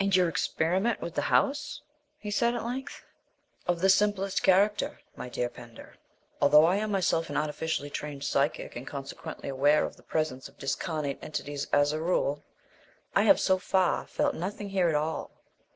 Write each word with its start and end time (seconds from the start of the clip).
"And 0.00 0.16
your 0.16 0.28
experiment 0.28 1.00
with 1.00 1.14
the 1.14 1.22
house?" 1.22 1.80
he 2.18 2.32
said 2.32 2.56
at 2.56 2.64
length. 2.64 3.04
"Of 3.68 3.78
the 3.80 3.88
simplest 3.88 4.42
character, 4.42 4.98
my 5.14 5.28
dear 5.28 5.48
Mr. 5.48 5.54
Pender. 5.54 5.96
Although 6.42 6.64
I 6.64 6.74
am 6.74 6.90
myself 6.90 7.30
an 7.30 7.36
artificially 7.36 7.88
trained 7.88 8.24
psychic, 8.24 8.74
and 8.74 8.84
consequently 8.84 9.48
aware 9.48 9.84
of 9.84 9.94
the 9.94 10.02
presence 10.02 10.48
of 10.48 10.58
discarnate 10.58 11.20
entities 11.22 11.68
as 11.72 11.92
a 11.92 12.02
rule, 12.02 12.42
I 13.14 13.22
have 13.22 13.38
so 13.38 13.58
far 13.58 14.08
felt 14.08 14.34
nothing 14.34 14.70
here 14.70 14.88
at 14.88 14.96
all. 14.96 15.30